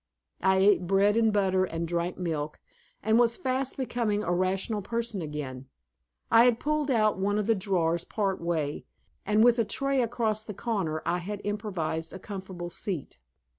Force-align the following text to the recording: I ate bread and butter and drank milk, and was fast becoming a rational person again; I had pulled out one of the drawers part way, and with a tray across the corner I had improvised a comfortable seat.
I 0.41 0.55
ate 0.57 0.87
bread 0.87 1.15
and 1.15 1.31
butter 1.31 1.63
and 1.63 1.87
drank 1.87 2.17
milk, 2.17 2.59
and 3.03 3.19
was 3.19 3.37
fast 3.37 3.77
becoming 3.77 4.23
a 4.23 4.33
rational 4.33 4.81
person 4.81 5.21
again; 5.21 5.67
I 6.31 6.45
had 6.45 6.59
pulled 6.59 6.89
out 6.89 7.19
one 7.19 7.37
of 7.37 7.45
the 7.45 7.53
drawers 7.53 8.03
part 8.03 8.41
way, 8.41 8.85
and 9.27 9.43
with 9.43 9.59
a 9.59 9.63
tray 9.63 10.01
across 10.01 10.41
the 10.41 10.55
corner 10.55 11.03
I 11.05 11.19
had 11.19 11.39
improvised 11.43 12.13
a 12.13 12.17
comfortable 12.17 12.71
seat. 12.71 13.19